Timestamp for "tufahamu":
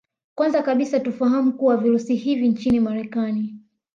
0.99-1.53